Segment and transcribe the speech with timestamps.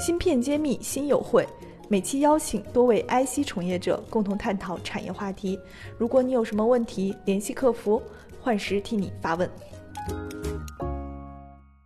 [0.00, 1.46] 芯片揭秘新友会，
[1.90, 5.60] 每期邀请多位 IC 从业者共同探讨产业话题。
[5.98, 8.00] 如果你有什么问题，联系客服，
[8.40, 9.50] 幻时替你发问。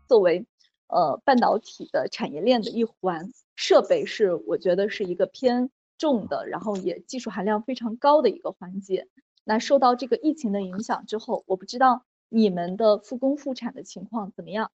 [0.06, 0.46] 作为
[0.86, 5.68] 呃半导体的产业链的一环，设备是我觉得是一个偏
[5.98, 9.08] 重的，然后也技术含量非常高的一个环节。
[9.42, 14.70] 那受到这个疫情的影响之后，我不知道你们的复工复产的情况怎么样？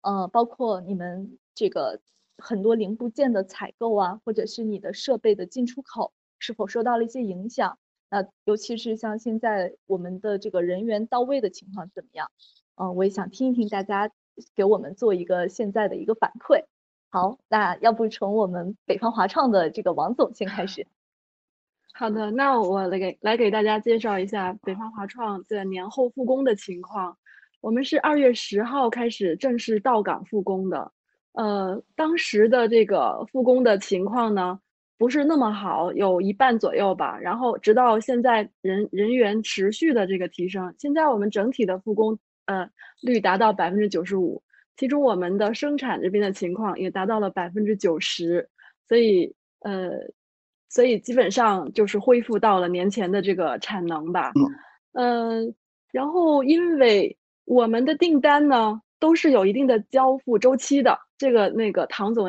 [0.00, 2.00] 呃，包括你们这个
[2.38, 7.78] 很多零部件的采购啊，或者是你的设备的进出口是否受到了一些影响？
[8.10, 12.30] 那尤其是像现在我们的这个人员到位的情况怎么样？
[12.76, 14.10] 嗯，我也想听一听大家
[14.54, 16.64] 给我们做一个现在的一个反馈。
[17.10, 20.86] 好，那要不从我们北方华创的这个王总先开始。
[21.92, 27.18] 好的，那我来给来给大家介绍一下北方华创的年后复工的情况。
[27.60, 30.92] 我们是二月十号开始正式到岗复工的，
[31.32, 34.58] 呃，当时的这个复工的情况呢，
[34.96, 37.18] 不是那么好，有一半左右吧。
[37.18, 42.68] 然后直到现在人人员持续的这个提升，现在我们整体的复工呃
[43.02, 44.42] 率达到百分之九十五，
[44.76, 48.48] 其中我们的生产这边的情况也达到了百分之九十，
[48.88, 49.90] 所以呃，
[50.68, 54.32] 所以基本上就是恢复到了年前的这个产能吧。
[54.92, 55.54] 嗯，
[55.92, 57.16] 然后因为。
[57.50, 60.98] 我们的订单呢，都是有一定的交付周期的。
[61.16, 62.26] 这个那个唐总、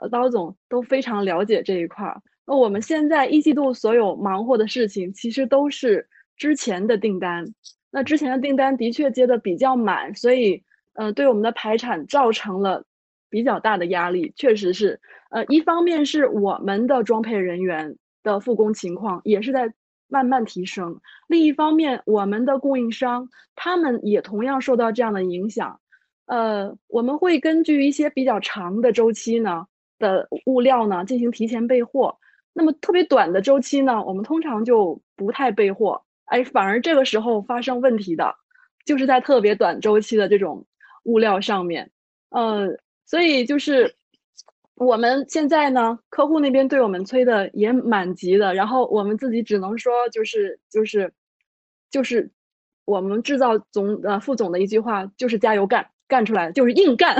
[0.00, 2.20] 呃刀总都非常了解这一块儿。
[2.46, 7.44] 那我们现在一季度所有忙活的事情，其实都是之前的订单。
[7.90, 10.62] 那之前的订单的确接的比较满，所以，
[10.94, 12.84] 呃，对我们的排产造成了
[13.28, 14.32] 比较大的压力。
[14.36, 19.72] 确实是，呃，一方面是我们的装配人员的复工情况也是在。
[20.10, 20.98] 慢慢提升。
[21.28, 25.78] 另一方面，我们的供应商他们也同样受到这样的影响。
[26.28, 29.66] 呃，我们会根据一些比较长的周期呢
[29.98, 32.16] 的物料呢进行提前备货。
[32.54, 36.02] 那么特别短的周期呢，我们通常就不太备货。
[36.26, 38.34] 哎，反而这个时候发生问题的，
[38.84, 40.64] 就是在特别短周期的这种
[41.04, 41.90] 物料上面。
[42.30, 42.68] 呃，
[43.04, 43.94] 所以就是。
[44.80, 51.12] 我们现在呢，客户那边对我们催的也蛮急的，然后我们自己只能说就是就是
[51.90, 52.30] 就是
[52.84, 57.16] 我们制造总呃副总的一句话就是加油干干出来就是硬干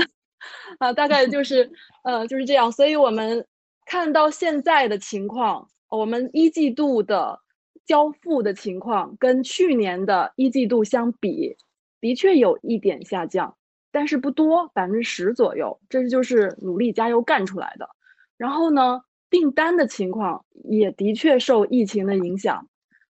[0.79, 1.71] 啊，大概就是
[2.03, 2.71] 呃就是这样。
[2.71, 3.45] 所以我们
[3.85, 7.39] 看到现在的情况，我们一季度的
[7.85, 11.55] 交付的情况跟去年的一季度相比，
[12.01, 13.55] 的确有一点下降。
[13.91, 17.89] 但是不多，百分之十左右，这就是努力加油干出来的。
[18.37, 19.01] 然后呢，
[19.31, 22.67] 订单的情况也的确受疫情的影响。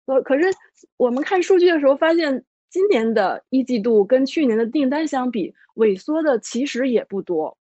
[0.06, 0.44] 呃，可是
[0.96, 7.56] 我们看数据的时候发现，今年的一季度跟去年的订单相比，萎缩的其实也不多。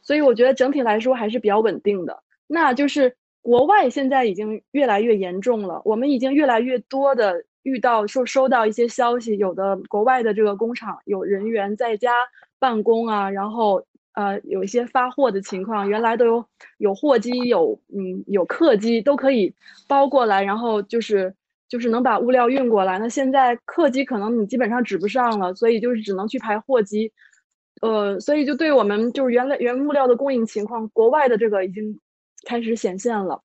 [0.00, 2.22] 所以我觉得整体来说还是比较稳定的。
[2.46, 12.12] 那就是国外现在已经越来越严重了，我们已经越来越多的遇到说收到一些消息，有的国外的这个工厂有人员在家。
[12.62, 16.44] 办公啊，然后呃有一些发货的情况，原来都有
[16.78, 19.52] 有货机有嗯有客机都可以
[19.88, 21.34] 包过来，然后就是
[21.72, 22.98] 就是能把物料运过来。
[22.98, 27.10] 那现在客机可能你基本上指不上了，所以就是只能去排货机，
[27.80, 31.98] 呃，所以就对我们就是原来原物料的供应情况，国外的这个已经
[32.44, 33.40] 开始显现了，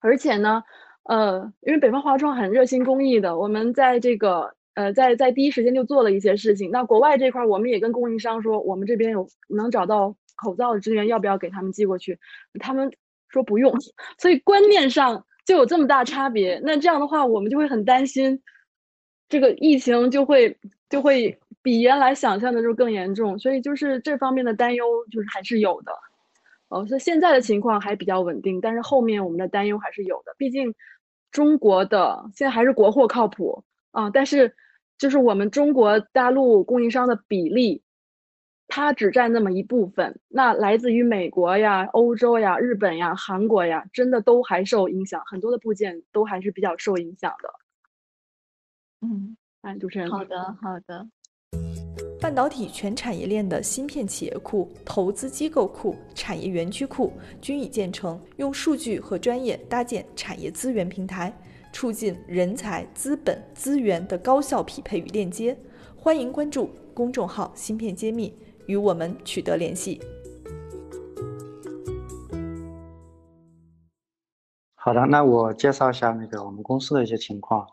[0.00, 0.64] 而且呢，
[1.04, 4.52] 呃，因为北方华创很热心公益的，我们在这个。
[4.74, 6.70] 呃，在在第一时间就做了一些事情。
[6.70, 12.18] 那国外这块，我们也跟供应商说，我们这边有能找到口罩的资源，要不要给他们寄过去？
[12.58, 12.90] 他们
[13.28, 13.70] 说不用。
[14.16, 16.60] 所以观念上就有这么大差别。
[16.64, 18.40] 那这样的话，我们就会很担心，
[19.28, 20.56] 这个疫情就会
[20.88, 23.38] 就会比原来想象的就更严重。
[23.38, 25.92] 所以就是这方面的担忧就是还是有的。
[26.68, 30.34] 哦，所以现在的情况还比较稳定，但是后面我们的担忧还是有的。
[30.38, 30.74] 毕竟
[31.30, 34.54] 中国的现在还是国货靠谱啊，但是。
[34.98, 37.82] 就是我们中国大陆供应商的比例，
[38.74, 40.18] 它只占那么一部分。
[40.28, 47.50] 那来自于美国呀、欧洲呀、日本呀、韩国呀，真的都还受影响，很多的部件都还是比较受影响的。
[49.02, 51.06] 嗯，哎，主持人，好的，好的。
[52.18, 57.12] 半导体全产业链的芯片企业库、投资机构库、产业园区库
[57.42, 61.30] 均已建成，用数据和专业搭建产业资源平台。
[61.74, 65.54] 促进人才、资本、资源的高效匹配与链接。
[65.94, 68.30] 欢迎关注公众号“芯片揭秘”，
[68.72, 70.00] 与我们取得联系。
[74.74, 77.66] 好的，那我介绍一下那个我们公司的一些情况。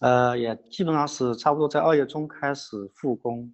[0.00, 3.50] 呃，也基本上是差不多在二月中开始复工，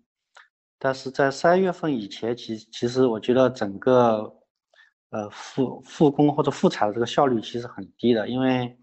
[0.79, 4.35] 但是在三月份以前，其其实我觉得整个
[5.11, 8.77] 呃复复工或者复产的这个效率其实很低的，因为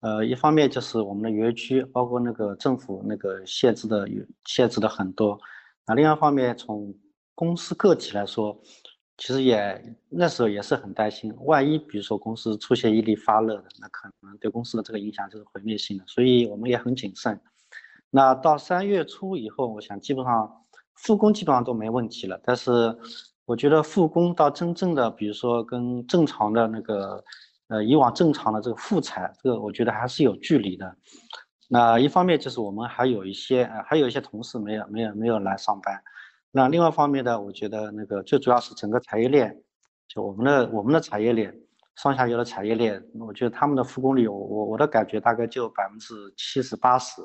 [0.00, 4.06] 呃一方面就是我们的园区包括那个政府那个限制的
[4.44, 5.38] 限制的很多，
[5.86, 6.94] 那另外一方面从
[7.38, 8.60] 公司个体来说。
[9.20, 17.40] 其实也那时候也是很担心，万一比如说公司出现一例发热的，那可能对公司的这个影响就是毁灭性的，所以我们也很谨慎。
[18.10, 20.48] 那到三月初以后，我想基本上
[20.94, 22.40] 复工基本上都没问题了。
[22.44, 22.96] 但是
[23.44, 27.24] 我觉得复工到真正的，比如说跟正常的那个，
[27.66, 30.96] 呃，以往正常的这个复产，这个我觉得还是有距离的。
[31.66, 36.00] 那一方面就是我们还有一些，呃，还有一些同事没有没有没有来上班。
[36.50, 39.54] 那另外一方面呢，我觉得那个最主要是整个产业链，
[40.08, 41.54] 就我们的我们的产业链，
[41.96, 47.20] 上下游的产业链，我觉得他们的复工率，我我我的感觉大概就百分之七十八十，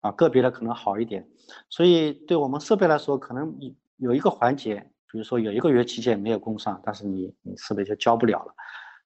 [0.00, 1.26] 啊，个别的可能好一点。
[1.70, 4.74] 所以对我们设备来说，可能有有一个环节，
[5.12, 8.54] 比如说有一个月期间没有供上，但是你你设备就交不了了。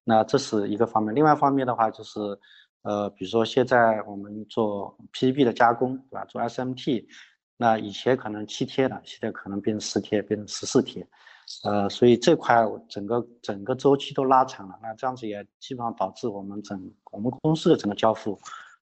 [0.03, 1.13] 那这是一个方面。
[1.13, 2.19] 另外一方面的话就是，
[2.81, 6.25] 呃，比如说现在我们做 PCB 的加工，对吧？
[6.25, 7.05] 做 SMT。
[7.61, 11.07] 那以前可能七天的，现在可能变成十天，变成十四天，
[11.63, 14.75] 呃，所以这块整个整个周期都拉长了。
[14.81, 18.39] 那这样子也基本上导致我们整我们公司的整个交付，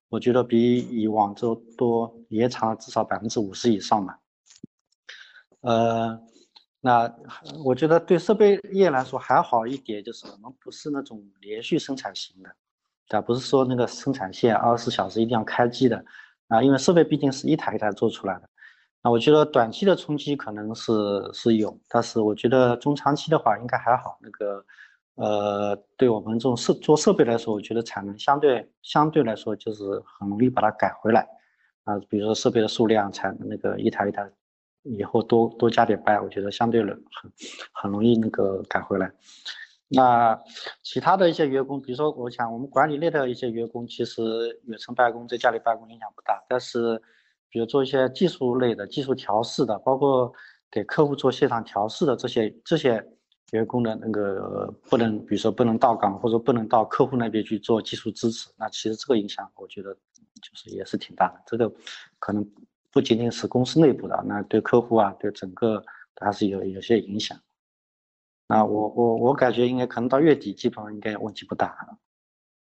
[0.08, 4.18] 我觉得比以往周多延长了至少百分之五十以上吧。
[5.60, 6.18] 呃，
[6.80, 7.14] 那
[7.62, 12.48] 我觉得对设备业来说还好一点，就是我们不是那种连续生产型的，
[13.10, 13.26] 对吧？
[13.26, 16.02] 不是说那个生产线二十四小时一定要开机的
[16.48, 18.48] 啊，因为设备毕竟是一台一台做出来的。
[19.02, 20.92] 那我觉得短期的冲击可能是
[21.32, 24.18] 是有，但是我觉得中长期的话应该还好。
[24.20, 24.62] 那个，
[25.14, 31.26] 呃，对我们这种设做设备来说，我觉得产能相对相对来说就是很容易把它改回来。
[31.84, 34.30] 啊，比如说设备的数量，产那个一台一台
[34.82, 37.32] 以后多多加点班，我觉得相对的很
[37.72, 39.10] 很容易那个改回来。
[39.88, 40.38] 那
[40.82, 47.00] 其他的一些员工，比如说我想我们管理类的一些员工，其实远程办公在家里办公影响不大，但是。
[47.50, 50.32] 比如做一些技术类的、技术调试的，包括
[50.70, 53.04] 给客户做现场调试的这些这些
[53.50, 61.42] 员工的那个不能，比如说不能到岗或者不能到客户那边去做技术支持，那其实这个影响我觉得就是也是挺大的。
[61.46, 61.70] 这个
[62.18, 62.48] 可能
[62.92, 65.84] 不仅仅是公司内部的，那对客户啊，对整个
[66.20, 67.36] 还是有有些影响。
[68.46, 71.98] 那我我我感觉应该可能到月底基本上应该问题不大。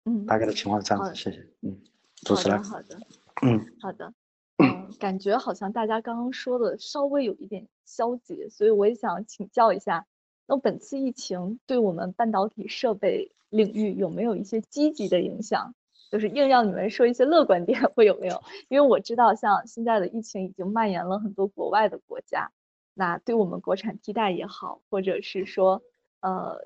[0.05, 1.15] 嗯，大概的情况是这样子。
[1.15, 1.45] 谢谢。
[1.63, 1.77] 嗯，
[2.23, 2.63] 主持人。
[2.63, 2.97] 好的。
[3.43, 4.13] 嗯，好的。
[4.99, 10.07] 感觉好像大家刚刚说的稍微有一点消极，所以我也想请教一下，
[10.47, 15.75] 那本次疫情对我们半导体设备领域有没有一些积极的影响？
[16.11, 18.43] 就是硬要你们说一些乐观点， 会有没有？
[18.69, 22.53] 因为我知道，像现在的疫情已经蔓延了很多国外的国家，
[22.95, 25.83] 那对我们国产替代也好，或者是说，
[26.21, 26.61] 呃，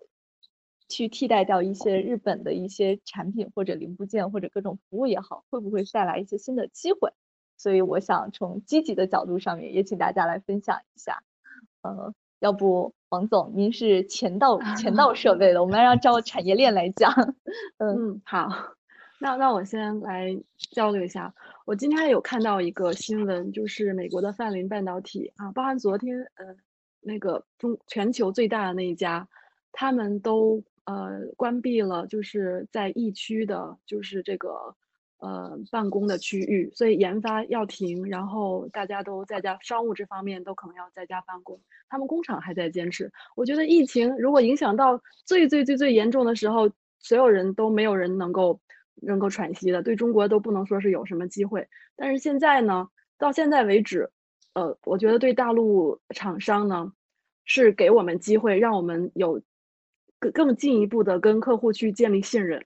[0.88, 7.10] 去替代掉一些日本的一些产品或者零部件或者各种服务也好，会不会带来一些新的机会？
[7.60, 11.22] 所以我想从积极的角度上面，也请大家来分享一下。
[11.82, 17.12] 呃，要不王总，您是前道前道设备的，我们要照产业链来讲。
[17.76, 18.48] 嗯，好，
[19.18, 20.34] 那那我先来
[20.70, 21.34] 交流一下。
[21.66, 26.56] 我今天有看到一个新闻，就是美国的范林半导体啊，包含昨天呃
[27.02, 29.28] 那个中全球最大的那一家，
[29.70, 34.74] 他们都呃关闭了，就是在疫区的，就是这个。
[35.20, 41.60] 呃，办公的区域，所以研发要停，然后大家都在家，商务这方面都可能要在家办公。
[41.90, 43.12] 他们工厂还在坚持。
[43.36, 48.58] 我觉得疫情如果影响到最最最最严重的时候，所有人都没有人能够
[48.94, 51.68] 能够喘息的，对中国都不能说是有什么机会。
[51.96, 54.08] 但是现在呢，到现在为止，
[54.54, 56.90] 呃，我觉得对大陆厂商呢，
[57.44, 59.42] 是给我们机会，让我们有
[60.18, 62.64] 更更进一步的跟客户去建立信任，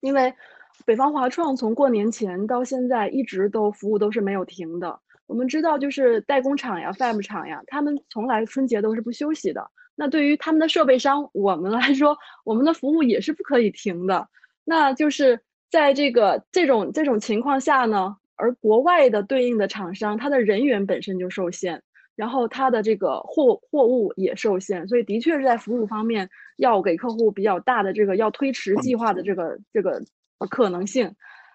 [0.00, 0.34] 因为。
[0.84, 5.00] 北方华创从过年前到现在一直都服务都是没有停的。
[5.26, 9.66] 我们知道，就是代工厂呀、FAM 厂呀，他们从来春节都是不休息的。
[9.94, 12.14] 那对于他们的设备商，我们来说，
[12.44, 14.28] 我们的服务也是不可以停的。
[14.64, 15.40] 那就是
[15.70, 21.82] 在这个这种这种情况下呢，而国外的对应的厂商，他的人员本身就受限，
[22.16, 26.28] 然后他的这个货货物也受限，所以的确是在服务方面
[26.58, 30.02] 要给客户比较大的这个要推迟计划的这个这个。
[30.50, 31.14] 可能性，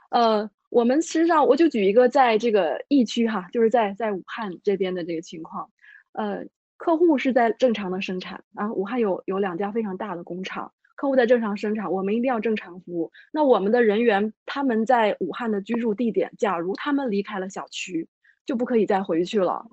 [0.09, 5.69] 呃，我们实际上我就举一个在这个疫区哈，就是在在武汉这边的这个情况，
[6.13, 6.43] 呃，
[6.77, 13.11] 客户是在正常的生产啊，武汉有有两家非常大的工厂，客户在正常生产，我们一定要正常服务。
[13.31, 18.07] 那我们的人员他们在武汉的居住地点，假如他们离开了小区，
[18.45, 19.65] 就不可以再回去了。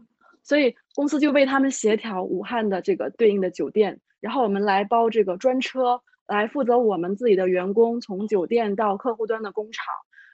[0.42, 9.84] 所以公司就为他们协调武汉的这个对应的酒店，然后我们来包这个专车，来负责我们自己的员工从酒店到客户端的工厂。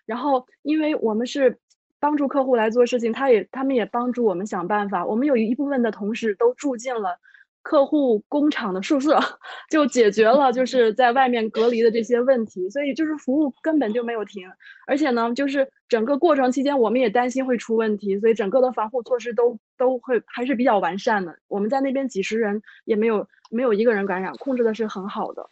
[0.06, 1.58] 然后，因为我们是
[2.00, 5.06] 帮助客户来做事情，他也他们也帮助我们想办法。
[5.06, 7.18] 我们有一部分的同事都住进了。
[7.64, 9.20] 客户工厂的宿舍
[9.70, 14.50] 就解决了，就是在外面隔离的这些问题，所以就是服务根本就没有停，
[14.84, 21.38] 而且呢，就是整个过程期间我们也担心会出问题，所以整个的防护措施都都会还是比较完善的。
[21.46, 25.48] 我们在那边几十人也没有没有一个人感染，控制的是很好的。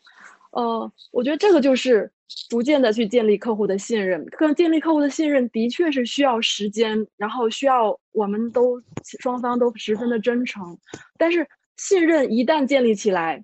[0.51, 2.11] 呃，我觉得这个就是
[2.49, 8.83] 逐渐的去建立客户的信任，跟建立客户的信任的确是需要时间，然后需要我们都
[9.21, 10.79] 双方都十分的真诚，
[11.19, 11.47] 但是。
[11.77, 13.43] 信任一旦建立起来，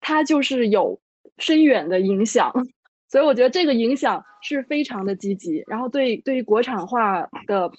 [0.00, 1.00] 它就是有
[1.36, 2.52] 深远的影响，
[3.08, 7.70] 所以我觉得这个影响是非常的积极，然后对对于国产化的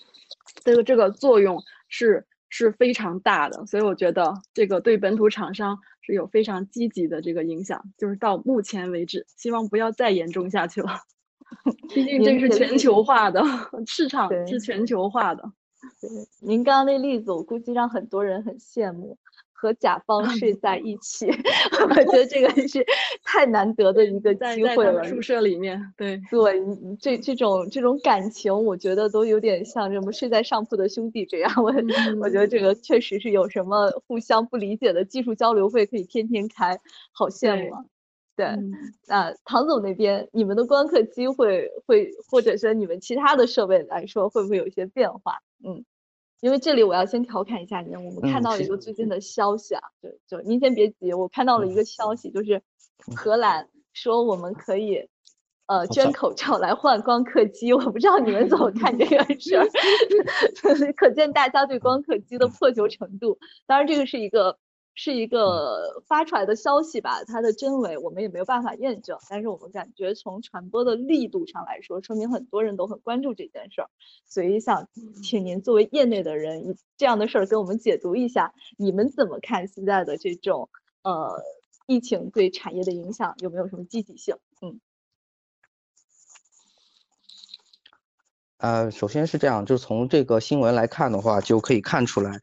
[0.63, 10.89] 这个这个作用是是非常大的，所以我觉得这个对本土厂商是有非常积极的这个影响，就是到目前为止，希望不要再严重下去了，
[11.93, 13.43] 毕竟这是全球化的
[13.85, 15.51] 市 场，是全球化的。
[16.01, 16.09] 对，
[16.41, 19.17] 您刚刚那例子，我估计让很多人很羡慕。
[19.61, 21.27] 和甲方 睡在一起，
[21.89, 22.85] 我觉得这个是
[23.23, 25.03] 太难得的一个机会了。
[25.03, 26.61] 宿舍里面，对对，
[26.99, 31.51] 这这种这种感情，我觉得都有点像什么睡在上铺的兄弟这样。
[31.57, 31.73] 我
[32.21, 36.79] 我觉得这个确实是有什么互相不理解的技术交流会可以天天开，
[37.11, 37.73] 好羡慕。
[37.75, 37.83] 啊。
[38.37, 38.47] 对，
[39.05, 45.39] 那唐总那边，你们的观客机会会，或者说你们其他的设备来说，会不会有一些变化？
[45.65, 45.83] 嗯。
[46.41, 52.61] 因为这里我要先调侃一下您，我们看到了一个最近的消息啊，就就您先别急，我看到了一个消息，就是
[53.15, 55.07] 荷兰说我们可以
[55.67, 59.67] 呃捐口罩来换光刻机，我不知道你们怎么看这个事儿，
[60.95, 63.37] 可见大家对光刻机的破旧程度。
[63.67, 64.57] 当然这个是一个。
[65.01, 73.89] 是一个发出来的消息吧，它的真伪我们也没有办法验证，但是我们感觉从传播的力度上来说，说明很多人都很关注这件事儿，
[74.27, 74.89] 所以想
[75.23, 80.69] 请您作为业内的人，这样的事儿给我们解读一下，你们怎么看现在的这种
[81.03, 81.41] 呃
[81.87, 84.35] 疫情对产业的影响，有没有什么积极性？
[84.61, 84.81] 嗯，
[88.57, 92.41] 呃，首先是这样，就从这个新闻来看的话，就可以看出来，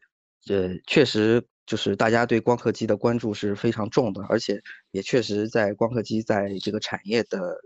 [0.49, 1.47] 呃，确实。
[1.67, 7.59] 就是大家对光刻机的关注是非常重的，而且也确实在光刻机在这个产业的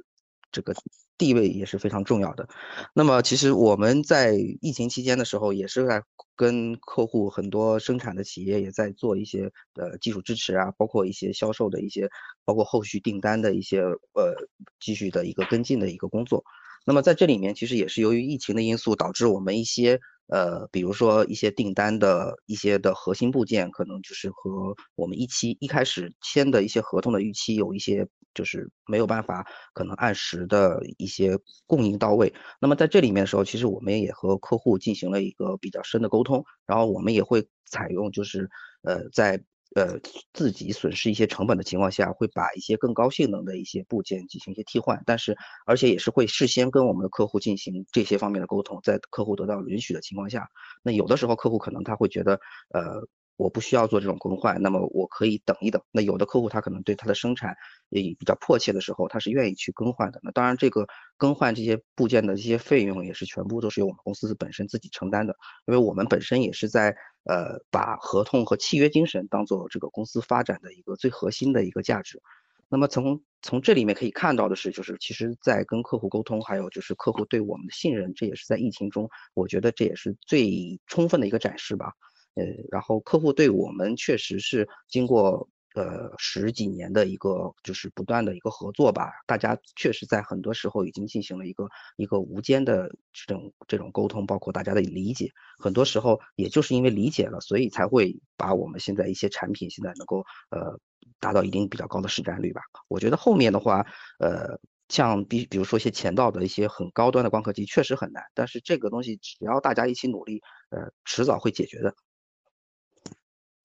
[0.51, 0.74] 这个
[1.20, 2.50] 地位也是非常重要的。
[2.96, 6.01] 那么，其实我们在疫情期间的时候，也是在
[6.36, 12.10] 跟客户很多生产的企业也在做一些呃技术支持啊，包括一些销售的一些，
[12.43, 14.36] 包括后续订单的一些呃
[14.79, 16.43] 继续的一个跟进的一个工作。
[16.88, 20.00] 那么在这里面，其实也是由于疫情的因素，导致我们一些。
[20.31, 32.33] 呃，比如说一些订单的一些的核心部件，可能就是和我们一期一开始签的一些合同的预期有一些，就是没有办法可能按时的一些供应到位。
[32.61, 38.50] 那么在这里面的时候，其实我们也和客户进行了一个比较深的沟通，然后我们也会采用就是
[38.83, 39.43] 呃在。
[39.75, 39.99] 呃，
[40.33, 45.35] 自己损失一些成本的情况下，会把一些更高性能的一些部件进行一些替换，但是
[45.65, 50.47] 而且也是会事先跟我们的客户进行这些方面的沟通，在客户得到允许的情况下，
[50.83, 52.39] 那有的时候客户可能他会觉得，
[52.73, 53.07] 呃。
[53.38, 55.81] 我不需要做这种更换，那么我可以等一等。
[55.91, 57.55] 那有的客户他可能对他的生产
[57.89, 60.19] 也比较迫切的时候，他是愿意去更换的。
[60.23, 60.85] 那当然，这个
[61.17, 65.35] 更换这些部件的这些费用也是全部都是由我们公司本身自己承担的，
[65.65, 72.21] 因为我们本身也是在呃把合同和契约精神当做这个公司发展的一个最核心的一个价值。
[72.69, 81.91] 那么从从这里面可以看到的是，就是其实在跟客户沟通，还有就是客户对我们的信任，这也是在疫情中，我觉得这也是最充分的一个展示吧。
[82.35, 100.77] 呃，然后客户对我们确实是经过呃十几年的一个就是不断的一个合作吧，大家确实在很多时候已经进行了一个一个无间的这种这种沟通，包括大家的理解，很多时候也就是因为理解了，所以才会把我们现在一些产品现在能够呃
[101.19, 102.61] 达到一定比较高的市占率吧。
[102.89, 103.85] 我觉得后面的话，
[104.19, 104.59] 呃，
[104.89, 111.93] 像比比如说一些前道的一些很高端的光刻机确实很难，但是这个东西只要大家一起努力，呃，迟早会解决的。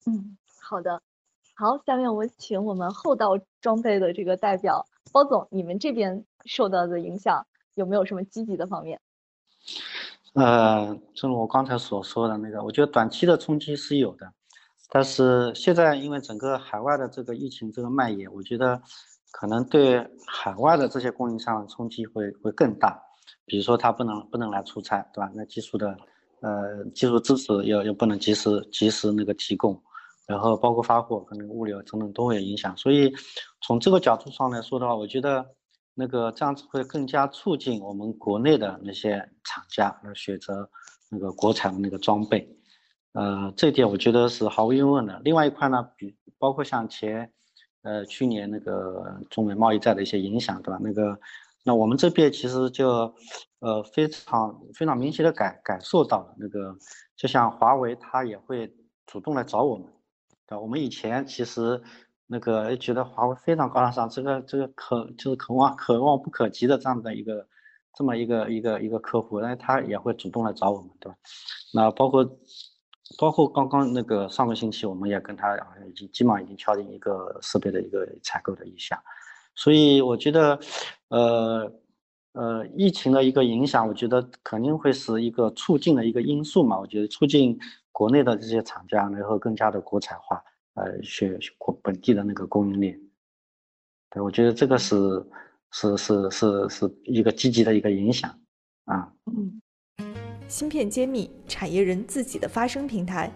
[0.07, 1.01] 嗯，好的，
[1.53, 9.01] 好，下面我请我们后道装备的这个代表包总，你们这边受到的影响有没有什么积极的方面？
[10.33, 14.31] 呃，正如我刚才所说的那个，我觉得短期的冲击是有的，
[14.89, 18.81] 但是现在因为整个海外的这个疫情这个蔓延，我觉得
[19.31, 22.97] 可能对海外的这些供应商冲击会会更大，
[23.45, 25.29] 比如说他不能不能来出差，对吧？
[25.35, 25.97] 那技术的
[26.39, 29.73] 呃，技术支持又又不能及时及时那个提供，
[30.27, 32.75] 然后包括发货可能物流等等都会有影响。
[32.77, 33.11] 所以
[33.61, 35.43] 从这个角度上来说的话，我觉得
[35.95, 40.69] 那个这样子会更加促进我们国内的那些厂家来选择
[41.09, 42.47] 那个国产的那个装备。
[43.13, 45.19] 呃，这点我觉得是毫无疑问的。
[45.23, 47.31] 另外一块呢，比包括像前
[47.81, 50.79] 呃去年那个中美贸易战的一些影响，对吧？
[50.83, 51.17] 那个。
[51.63, 53.13] 那我们这边其实就，
[53.59, 56.73] 呃，非常非常明显的感感受到了那个，
[57.17, 58.73] 就像华为，它也会
[59.05, 59.85] 主动来找我们，
[60.47, 60.57] 对？
[60.57, 61.81] 我们以前其实
[62.25, 67.47] 那个觉得华为非常高大上，这个这个可就是可望可望不可及的这样的一个
[67.93, 71.17] 这么一个一个一个客户，那他也会主动来找我们，对吧？
[71.73, 72.23] 那包括
[73.17, 75.55] 包括刚刚那个上个星期，我们也跟他
[75.87, 78.99] 已经基本上已经敲定一个设备的一个采购的意向。
[79.55, 80.59] 所以我觉得，
[81.07, 81.71] 呃，
[82.33, 86.77] 呃，疫情的一个影响，我觉得肯定会是一个促进的一个因素嘛。
[86.77, 87.57] 我觉得促进
[87.97, 90.39] 国内的这些厂家，然后更加的国产化，
[90.75, 92.95] 呃，选国本地的那个供应链。
[94.11, 94.95] 对，我觉得这个是
[95.71, 98.29] 是是是是一个积极的一个影响
[98.85, 99.11] 啊。
[99.25, 99.59] 嗯，
[100.47, 103.31] 芯片揭秘，产业人自己的发声平台，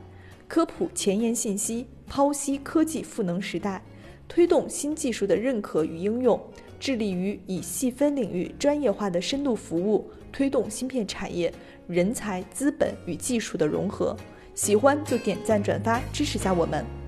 [0.47, 3.83] 科普前沿信息，剖析科技赋能时代。
[4.27, 6.39] 推动新技术的认可与应用，
[6.79, 11.51] 致力于以细分领域专业化的深度服务，推动芯片产业
[11.87, 14.15] 人才、资本与技术的融合。
[14.53, 17.00] 喜欢就点赞转发支持下我们。